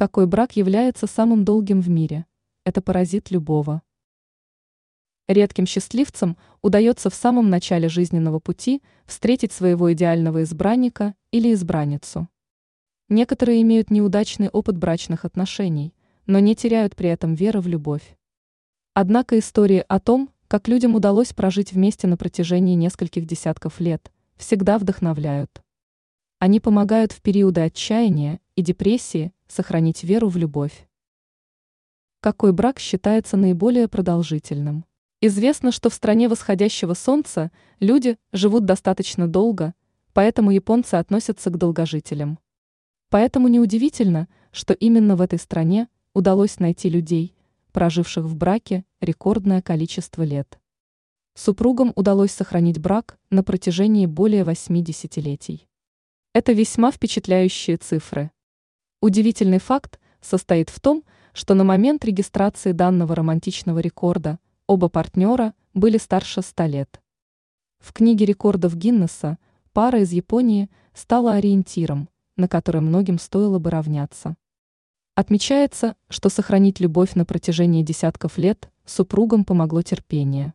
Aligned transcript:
Какой 0.00 0.26
брак 0.26 0.56
является 0.56 1.06
самым 1.06 1.44
долгим 1.44 1.82
в 1.82 1.90
мире? 1.90 2.24
Это 2.64 2.80
поразит 2.80 3.30
любого. 3.30 3.82
Редким 5.28 5.66
счастливцам 5.66 6.38
удается 6.62 7.10
в 7.10 7.14
самом 7.14 7.50
начале 7.50 7.90
жизненного 7.90 8.38
пути 8.38 8.82
встретить 9.04 9.52
своего 9.52 9.92
идеального 9.92 10.42
избранника 10.42 11.14
или 11.32 11.52
избранницу. 11.52 12.28
Некоторые 13.10 13.60
имеют 13.60 13.90
неудачный 13.90 14.48
опыт 14.48 14.78
брачных 14.78 15.26
отношений, 15.26 15.92
но 16.24 16.38
не 16.38 16.56
теряют 16.56 16.96
при 16.96 17.10
этом 17.10 17.34
веры 17.34 17.60
в 17.60 17.66
любовь. 17.66 18.16
Однако 18.94 19.38
истории 19.38 19.84
о 19.86 20.00
том, 20.00 20.30
как 20.48 20.66
людям 20.66 20.94
удалось 20.94 21.34
прожить 21.34 21.74
вместе 21.74 22.06
на 22.06 22.16
протяжении 22.16 22.74
нескольких 22.74 23.26
десятков 23.26 23.80
лет, 23.80 24.10
всегда 24.36 24.78
вдохновляют. 24.78 25.62
Они 26.38 26.58
помогают 26.58 27.12
в 27.12 27.20
периоды 27.20 27.60
отчаяния 27.60 28.40
и 28.56 28.62
депрессии 28.62 29.34
сохранить 29.50 30.04
веру 30.04 30.28
в 30.28 30.36
любовь. 30.36 30.86
Какой 32.20 32.52
брак 32.52 32.78
считается 32.78 33.36
наиболее 33.36 33.88
продолжительным? 33.88 34.84
Известно, 35.22 35.72
что 35.72 35.90
в 35.90 35.94
стране 35.94 36.28
восходящего 36.28 36.94
солнца 36.94 37.50
люди 37.78 38.18
живут 38.32 38.64
достаточно 38.64 39.28
долго, 39.28 39.74
поэтому 40.12 40.50
японцы 40.50 40.94
относятся 40.94 41.50
к 41.50 41.58
долгожителям. 41.58 42.38
Поэтому 43.10 43.48
неудивительно, 43.48 44.28
что 44.52 44.72
именно 44.72 45.16
в 45.16 45.20
этой 45.20 45.38
стране 45.38 45.88
удалось 46.14 46.58
найти 46.58 46.88
людей, 46.88 47.34
проживших 47.72 48.24
в 48.24 48.36
браке 48.36 48.84
рекордное 49.00 49.62
количество 49.62 50.22
лет. 50.22 50.58
Супругам 51.34 51.92
удалось 51.96 52.32
сохранить 52.32 52.78
брак 52.78 53.18
на 53.30 53.42
протяжении 53.42 54.06
более 54.06 54.44
восьми 54.44 54.82
десятилетий. 54.82 55.68
Это 56.32 56.52
весьма 56.52 56.92
впечатляющие 56.92 57.76
цифры. 57.76 58.30
Удивительный 59.02 59.60
факт 59.60 59.98
состоит 60.20 60.68
в 60.68 60.78
том, 60.78 61.04
что 61.32 61.54
на 61.54 61.64
момент 61.64 62.04
регистрации 62.04 62.72
данного 62.72 63.14
романтичного 63.14 63.78
рекорда 63.78 64.38
оба 64.66 64.90
партнера 64.90 65.54
были 65.72 65.96
старше 65.96 66.42
100 66.42 66.66
лет. 66.66 67.00
В 67.78 67.94
книге 67.94 68.26
рекордов 68.26 68.76
Гиннесса 68.76 69.38
пара 69.72 70.00
из 70.00 70.12
Японии 70.12 70.68
стала 70.92 71.32
ориентиром, 71.32 72.10
на 72.36 72.46
который 72.46 72.82
многим 72.82 73.18
стоило 73.18 73.58
бы 73.58 73.70
равняться. 73.70 74.36
Отмечается, 75.14 75.96
что 76.10 76.28
сохранить 76.28 76.78
любовь 76.78 77.14
на 77.14 77.24
протяжении 77.24 77.82
десятков 77.82 78.36
лет 78.36 78.70
супругам 78.84 79.46
помогло 79.46 79.80
терпение. 79.80 80.52